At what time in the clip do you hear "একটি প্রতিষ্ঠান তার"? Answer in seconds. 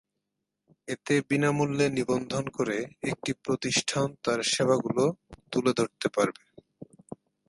3.03-4.39